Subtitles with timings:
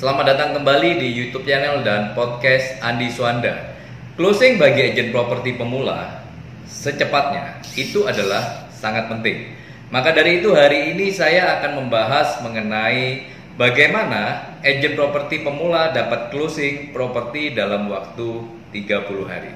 [0.00, 3.76] Selamat datang kembali di YouTube channel dan podcast Andi Suanda.
[4.16, 6.24] Closing bagi agen properti pemula
[6.64, 9.52] secepatnya itu adalah sangat penting.
[9.92, 13.28] Maka dari itu hari ini saya akan membahas mengenai
[13.60, 19.52] bagaimana agen properti pemula dapat closing properti dalam waktu 30 hari.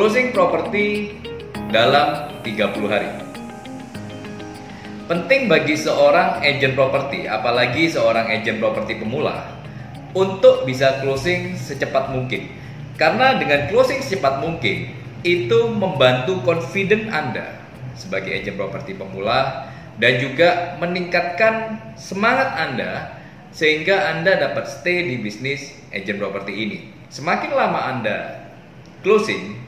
[0.00, 1.12] Closing properti
[1.68, 3.12] dalam 30 hari.
[5.04, 9.60] Penting bagi seorang agent properti, apalagi seorang agent properti pemula,
[10.16, 12.48] untuk bisa closing secepat mungkin.
[12.96, 14.88] Karena dengan closing secepat mungkin,
[15.20, 17.60] itu membantu confident Anda
[17.92, 19.68] sebagai agent properti pemula
[20.00, 23.20] dan juga meningkatkan semangat Anda
[23.52, 26.88] sehingga Anda dapat stay di bisnis agent properti ini.
[27.12, 28.16] Semakin lama Anda
[29.04, 29.59] closing,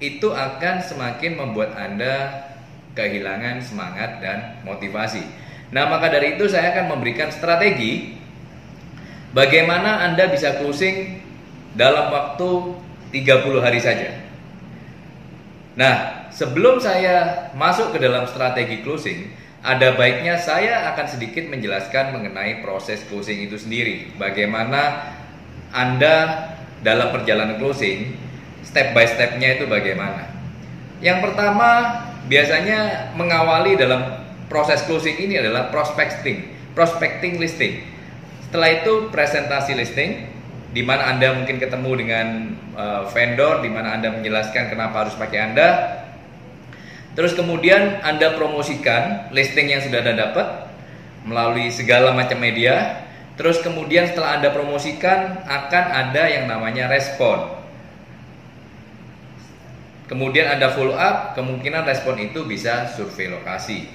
[0.00, 2.48] itu akan semakin membuat Anda
[2.96, 5.22] kehilangan semangat dan motivasi.
[5.70, 8.18] Nah, maka dari itu saya akan memberikan strategi
[9.30, 11.22] bagaimana Anda bisa closing
[11.78, 12.50] dalam waktu
[13.14, 14.18] 30 hari saja.
[15.78, 22.64] Nah, sebelum saya masuk ke dalam strategi closing, ada baiknya saya akan sedikit menjelaskan mengenai
[22.64, 24.10] proses closing itu sendiri.
[24.16, 25.12] Bagaimana
[25.70, 26.48] Anda
[26.80, 28.29] dalam perjalanan closing
[28.64, 30.30] step by stepnya itu bagaimana.
[31.00, 31.68] Yang pertama
[32.28, 37.86] biasanya mengawali dalam proses closing ini adalah prospecting, prospecting listing.
[38.50, 40.26] Setelah itu presentasi listing,
[40.70, 42.26] di mana Anda mungkin ketemu dengan
[42.74, 45.68] uh, vendor, di mana Anda menjelaskan kenapa harus pakai Anda.
[47.14, 50.46] Terus kemudian Anda promosikan listing yang sudah Anda dapat
[51.26, 53.06] melalui segala macam media.
[53.38, 57.59] Terus kemudian setelah Anda promosikan akan ada yang namanya respon.
[60.10, 63.86] Kemudian ada follow up, kemungkinan respon itu bisa survei lokasi.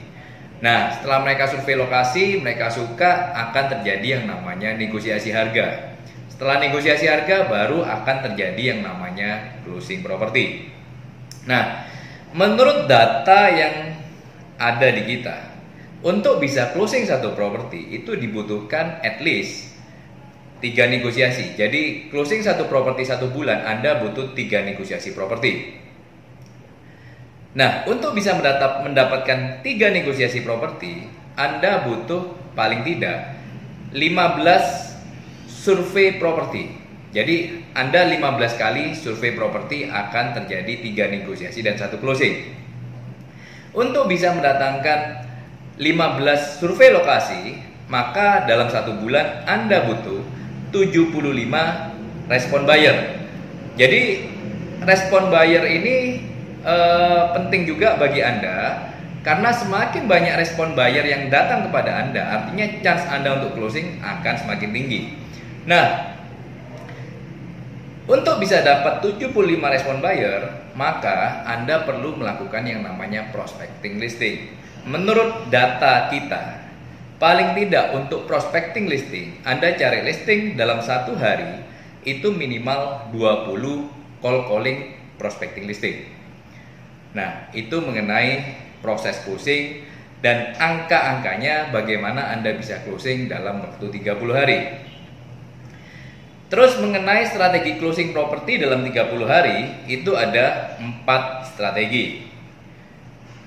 [0.63, 5.99] Nah, setelah mereka survei lokasi, mereka suka akan terjadi yang namanya negosiasi harga.
[6.31, 10.71] Setelah negosiasi harga, baru akan terjadi yang namanya closing properti.
[11.51, 11.83] Nah,
[12.31, 13.99] menurut data yang
[14.55, 15.51] ada di kita,
[15.99, 19.75] untuk bisa closing satu properti itu dibutuhkan at least
[20.63, 21.59] tiga negosiasi.
[21.59, 25.83] Jadi closing satu properti satu bulan, Anda butuh tiga negosiasi properti.
[27.55, 31.07] Nah, untuk bisa mendapatkan tiga negosiasi properti,
[31.39, 33.31] Anda butuh paling tidak
[33.95, 36.67] 15 survei properti.
[37.15, 42.51] Jadi, Anda 15 kali survei properti akan terjadi tiga negosiasi dan satu closing.
[43.71, 45.23] Untuk bisa mendatangkan
[45.79, 47.55] 15 survei lokasi,
[47.87, 50.19] maka dalam satu bulan Anda butuh
[50.75, 53.15] 75 respon buyer.
[53.79, 54.27] Jadi,
[54.83, 55.95] respon buyer ini
[56.65, 58.89] uh, penting juga bagi Anda
[59.25, 64.35] karena semakin banyak respon buyer yang datang kepada Anda, artinya chance Anda untuk closing akan
[64.37, 65.17] semakin tinggi.
[65.65, 66.13] Nah,
[68.05, 74.53] untuk bisa dapat 75 respon buyer, maka Anda perlu melakukan yang namanya prospecting listing.
[74.85, 76.69] Menurut data kita,
[77.17, 81.65] paling tidak untuk prospecting listing, Anda cari listing dalam satu hari
[82.05, 86.14] itu minimal 20 call calling prospecting listing.
[87.15, 89.87] Nah, itu mengenai proses closing
[90.19, 94.59] dan angka-angkanya bagaimana Anda bisa closing dalam waktu 30 hari.
[96.51, 102.27] Terus mengenai strategi closing properti dalam 30 hari itu ada 4 strategi.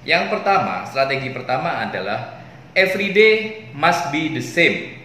[0.02, 2.40] Yang pertama, strategi pertama adalah
[2.72, 4.96] everyday must be the same.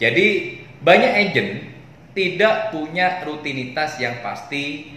[0.00, 1.50] Jadi banyak agent
[2.16, 4.94] tidak punya rutinitas yang pasti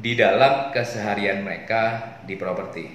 [0.00, 2.88] di dalam keseharian mereka di properti.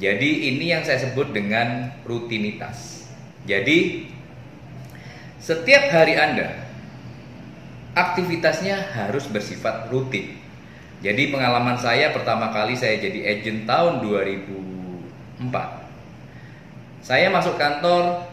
[0.00, 3.06] Jadi ini yang saya sebut dengan rutinitas.
[3.44, 4.08] Jadi
[5.38, 6.64] setiap hari Anda
[7.94, 10.40] aktivitasnya harus bersifat rutin.
[11.04, 15.52] Jadi pengalaman saya pertama kali saya jadi agent tahun 2004.
[17.04, 18.24] Saya masuk kantor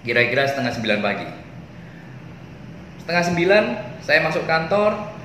[0.00, 1.28] kira-kira setengah sembilan pagi.
[3.04, 3.64] Setengah sembilan
[4.02, 5.15] saya masuk kantor,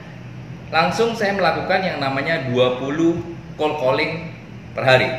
[0.71, 4.31] langsung saya melakukan yang namanya 20 call calling
[4.71, 5.09] per hari.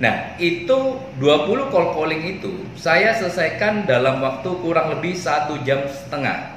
[0.00, 6.56] Nah, itu 20 call calling itu saya selesaikan dalam waktu kurang lebih satu jam setengah.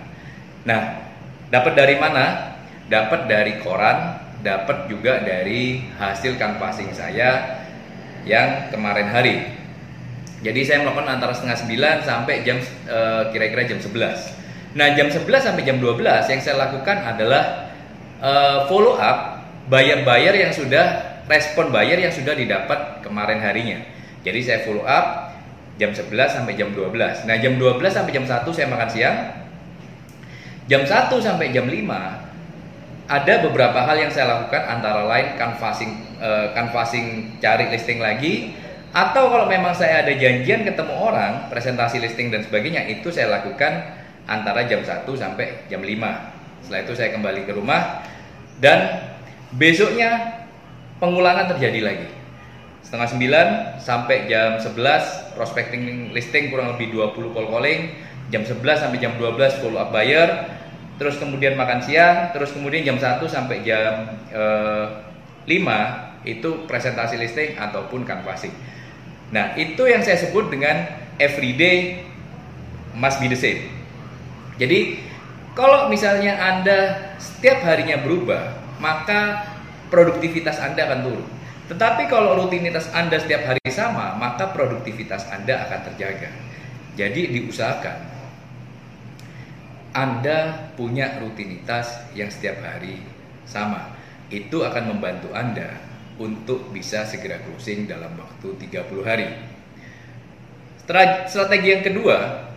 [0.63, 0.81] Nah,
[1.51, 2.55] dapat dari mana?
[2.87, 7.59] Dapat dari koran, dapat juga dari hasil canvassing saya
[8.23, 9.35] yang kemarin hari.
[10.41, 11.57] Jadi saya melakukan antara setengah
[12.01, 12.57] 9 sampai jam
[12.89, 14.75] eh, kira-kira jam 11.
[14.75, 17.70] Nah, jam 11 sampai jam 12 yang saya lakukan adalah
[18.21, 23.81] uh, follow up buyer-buyer yang sudah respon buyer yang sudah didapat kemarin harinya.
[24.21, 25.33] Jadi saya follow up
[25.81, 27.25] jam 11 sampai jam 12.
[27.25, 29.17] Nah, jam 12 sampai jam 1 saya makan siang.
[30.69, 32.31] Jam 1 sampai jam 5
[33.11, 38.55] ada beberapa hal yang saya lakukan antara lain canvassing uh, canvassing cari listing lagi
[38.95, 43.83] atau kalau memang saya ada janjian ketemu orang, presentasi listing dan sebagainya itu saya lakukan
[44.27, 46.30] antara jam 1 sampai jam 5.
[46.61, 48.05] Setelah itu saya kembali ke rumah
[48.61, 49.09] dan
[49.57, 50.41] besoknya
[51.01, 52.07] pengulangan terjadi lagi.
[52.85, 57.93] Setengah 9 sampai jam 11 prospecting listing kurang lebih 20 call calling
[58.31, 60.49] jam 11 sampai jam 12 follow up buyer
[60.95, 64.85] terus kemudian makan siang terus kemudian jam 1 sampai jam eh,
[65.45, 68.53] 5 itu presentasi listing ataupun canvassing.
[69.33, 70.85] Nah itu yang saya sebut dengan
[71.17, 72.05] everyday
[72.93, 73.65] must be the same.
[74.61, 75.01] Jadi
[75.57, 76.79] kalau misalnya anda
[77.19, 79.45] setiap harinya berubah maka
[79.93, 81.27] produktivitas Anda akan turun.
[81.69, 86.33] Tetapi kalau rutinitas Anda setiap hari sama, maka produktivitas Anda akan terjaga.
[86.97, 88.09] Jadi diusahakan
[89.95, 92.99] Anda punya rutinitas yang setiap hari
[93.45, 93.95] sama.
[94.33, 95.77] Itu akan membantu Anda
[96.19, 99.27] untuk bisa segera closing dalam waktu 30 hari.
[101.27, 102.50] Strategi yang kedua,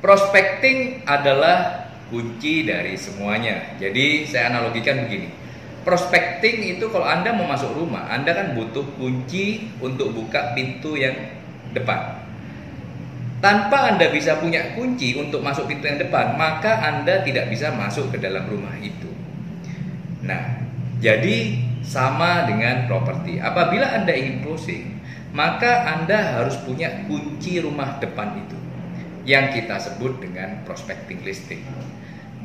[0.00, 3.76] prospecting adalah kunci dari semuanya.
[3.76, 5.38] Jadi saya analogikan begini
[5.88, 11.16] prospecting itu kalau Anda mau masuk rumah, Anda kan butuh kunci untuk buka pintu yang
[11.72, 12.20] depan.
[13.40, 18.12] Tanpa Anda bisa punya kunci untuk masuk pintu yang depan, maka Anda tidak bisa masuk
[18.12, 19.08] ke dalam rumah itu.
[20.28, 20.60] Nah,
[21.00, 23.40] jadi sama dengan properti.
[23.40, 25.00] Apabila Anda ingin closing,
[25.32, 28.58] maka Anda harus punya kunci rumah depan itu
[29.28, 31.60] yang kita sebut dengan prospecting listing.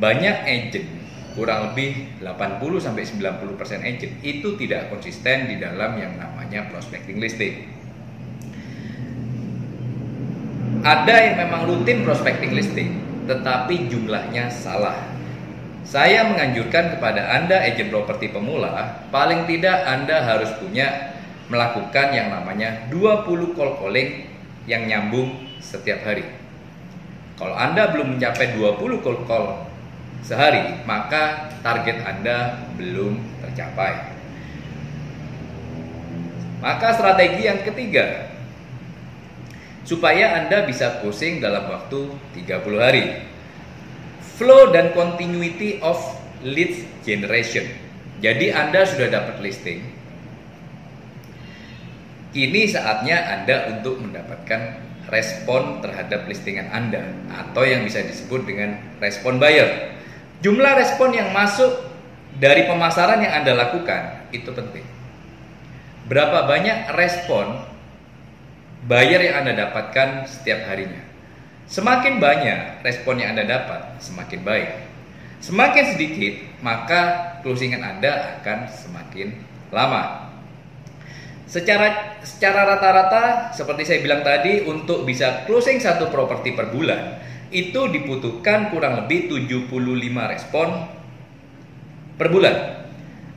[0.03, 0.83] Banyak agent
[1.31, 7.71] kurang lebih 80 sampai 90% agent itu tidak konsisten di dalam yang namanya prospecting listing.
[10.83, 12.99] Ada yang memang rutin prospecting listing,
[13.31, 14.99] tetapi jumlahnya salah.
[15.87, 21.15] Saya menganjurkan kepada Anda agent properti pemula, paling tidak Anda harus punya
[21.47, 24.27] melakukan yang namanya 20 call calling
[24.67, 25.31] yang nyambung
[25.63, 26.42] setiap hari.
[27.33, 29.65] Kalau Anda belum mencapai 20 call call
[30.21, 34.13] sehari, maka target Anda belum tercapai.
[36.63, 38.31] Maka strategi yang ketiga,
[39.83, 42.07] supaya Anda bisa closing dalam waktu
[42.39, 43.05] 30 hari.
[44.39, 45.99] Flow dan continuity of
[46.41, 46.73] lead
[47.05, 47.67] generation.
[48.23, 49.83] Jadi Anda sudah dapat listing.
[52.33, 59.39] Kini saatnya Anda untuk mendapatkan respon terhadap listingan Anda atau yang bisa disebut dengan respon
[59.41, 59.95] buyer.
[60.43, 61.71] Jumlah respon yang masuk
[62.37, 64.85] dari pemasaran yang Anda lakukan itu penting.
[66.07, 67.63] Berapa banyak respon
[68.87, 70.99] buyer yang Anda dapatkan setiap harinya?
[71.63, 74.69] Semakin banyak respon yang Anda dapat, semakin baik.
[75.39, 79.35] Semakin sedikit, maka closingan Anda akan semakin
[79.71, 80.22] lama.
[81.53, 87.21] Secara secara rata-rata seperti saya bilang tadi untuk bisa closing satu properti per bulan
[87.53, 89.69] itu dibutuhkan kurang lebih 75
[90.33, 90.89] respon
[92.17, 92.81] per bulan.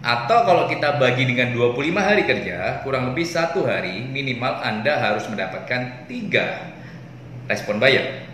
[0.01, 5.29] Atau kalau kita bagi dengan 25 hari kerja, kurang lebih satu hari minimal Anda harus
[5.29, 6.73] mendapatkan tiga
[7.53, 8.25] respon buyer.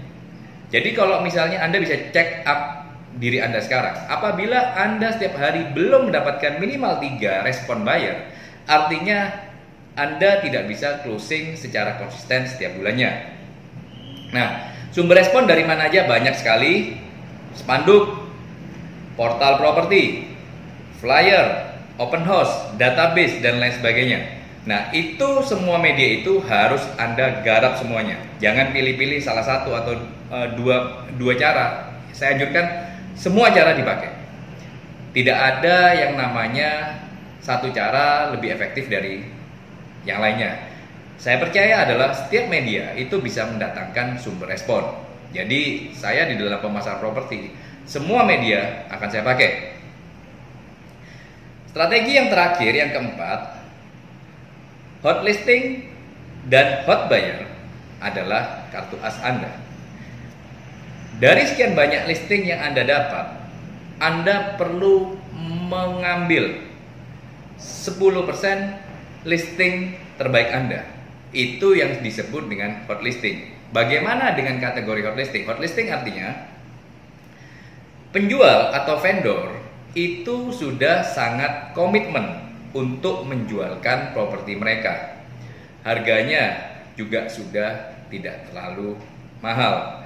[0.70, 2.86] Jadi kalau misalnya Anda bisa check up
[3.18, 8.30] diri Anda sekarang, apabila Anda setiap hari belum mendapatkan minimal tiga respon buyer,
[8.70, 9.50] artinya
[9.92, 13.36] Anda tidak bisa closing secara konsisten setiap bulannya.
[14.32, 17.00] Nah, Sumber respon dari mana aja banyak sekali.
[17.56, 18.28] Spanduk,
[19.16, 20.28] portal properti,
[21.00, 24.20] flyer, open house, database dan lain sebagainya.
[24.68, 28.20] Nah, itu semua media itu harus Anda garap semuanya.
[28.38, 29.96] Jangan pilih-pilih salah satu atau
[30.28, 31.96] e, dua dua cara.
[32.14, 34.12] Saya anjurkan semua cara dipakai.
[35.12, 37.00] Tidak ada yang namanya
[37.42, 39.24] satu cara lebih efektif dari
[40.06, 40.70] yang lainnya.
[41.22, 44.82] Saya percaya adalah setiap media itu bisa mendatangkan sumber respon.
[45.30, 47.54] Jadi saya di dalam pemasaran properti,
[47.86, 49.78] semua media akan saya pakai.
[51.72, 53.40] Strategi yang terakhir, yang keempat,
[55.00, 55.88] hot listing
[56.50, 57.48] dan hot buyer
[58.02, 59.48] adalah kartu as Anda.
[61.22, 63.26] Dari sekian banyak listing yang Anda dapat,
[64.02, 65.14] Anda perlu
[65.70, 66.60] mengambil
[67.62, 68.81] 10%
[69.22, 70.86] listing terbaik Anda
[71.32, 73.48] itu yang disebut dengan hot listing.
[73.72, 75.48] Bagaimana dengan kategori hot listing?
[75.48, 76.52] Hot listing artinya
[78.12, 79.56] penjual atau vendor
[79.96, 85.24] itu sudah sangat komitmen untuk menjualkan properti mereka.
[85.84, 88.96] Harganya juga sudah tidak terlalu
[89.40, 90.04] mahal.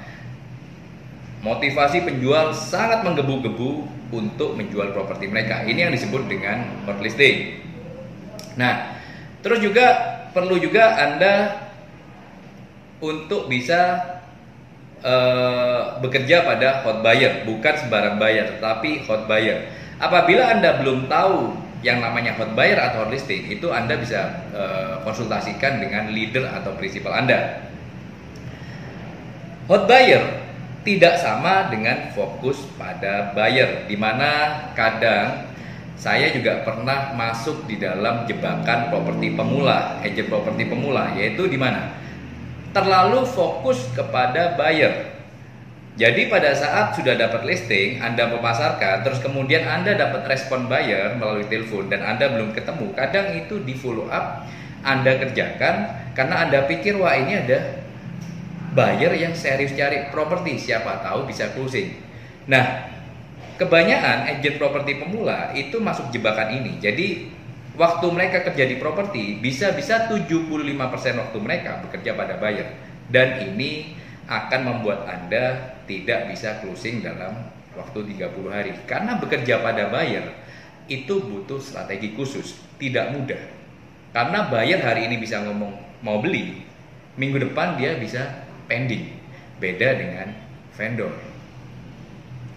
[1.42, 5.66] Motivasi penjual sangat menggebu-gebu untuk menjual properti mereka.
[5.66, 7.62] Ini yang disebut dengan hot listing.
[8.56, 8.96] Nah,
[9.46, 9.86] terus juga
[10.34, 11.62] perlu juga Anda
[12.98, 14.02] untuk bisa
[15.06, 19.70] uh, bekerja pada hot buyer, bukan sembarang buyer, tetapi hot buyer.
[20.02, 21.54] Apabila Anda belum tahu
[21.86, 26.74] yang namanya hot buyer atau hot listing, itu Anda bisa uh, konsultasikan dengan leader atau
[26.74, 27.62] prinsipal Anda.
[29.70, 30.42] Hot buyer
[30.82, 35.45] tidak sama dengan fokus pada buyer, di mana kadang
[35.96, 41.96] saya juga pernah masuk di dalam jebakan properti pemula, agent properti pemula, yaitu di mana
[42.76, 45.16] terlalu fokus kepada buyer.
[45.96, 51.48] Jadi pada saat sudah dapat listing, Anda memasarkan, terus kemudian Anda dapat respon buyer melalui
[51.48, 54.44] telepon dan Anda belum ketemu, kadang itu di follow up
[54.84, 55.74] Anda kerjakan
[56.12, 57.80] karena Anda pikir wah ini ada
[58.76, 61.96] buyer yang serius cari properti, siapa tahu bisa closing.
[62.44, 62.92] Nah,
[63.56, 66.76] kebanyakan agent properti pemula itu masuk jebakan ini.
[66.80, 67.28] Jadi
[67.76, 72.68] waktu mereka kerja di properti bisa-bisa 75% waktu mereka bekerja pada buyer.
[73.06, 73.96] Dan ini
[74.26, 77.48] akan membuat Anda tidak bisa closing dalam
[77.78, 78.72] waktu 30 hari.
[78.84, 80.24] Karena bekerja pada buyer
[80.86, 83.42] itu butuh strategi khusus tidak mudah.
[84.12, 86.64] Karena buyer hari ini bisa ngomong mau beli
[87.16, 89.12] minggu depan dia bisa pending.
[89.56, 90.36] Beda dengan
[90.76, 91.12] vendor.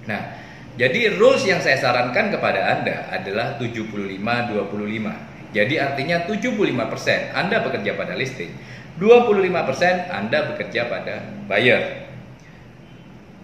[0.03, 5.29] Nah jadi rules yang saya sarankan kepada Anda adalah 75-25.
[5.49, 8.53] Jadi artinya 75% Anda bekerja pada listing,
[9.01, 12.05] 25% Anda bekerja pada buyer.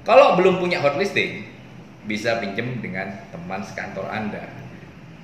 [0.05, 1.49] Kalau belum punya hot listing,
[2.05, 4.45] bisa pinjam dengan teman sekantor Anda.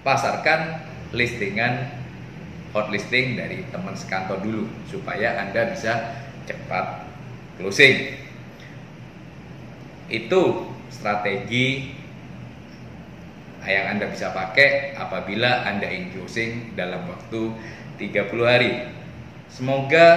[0.01, 0.81] Pasarkan
[1.13, 1.86] listingan
[2.74, 6.17] hot listing dari teman sekantor dulu supaya Anda bisa
[6.50, 7.05] cepat
[7.62, 8.17] closing.
[10.10, 11.98] Itu strategi
[13.65, 17.53] yang Anda bisa pakai apabila Anda ingin dalam waktu
[18.01, 18.74] 30 hari.
[19.51, 20.07] Semoga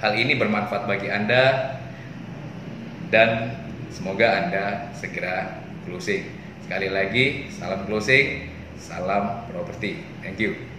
[0.00, 1.76] hal ini bermanfaat bagi Anda
[3.12, 3.60] dan
[3.92, 4.64] semoga Anda
[4.96, 6.28] segera closing.
[6.64, 10.04] Sekali lagi, salam closing, salam properti.
[10.20, 10.77] Thank you.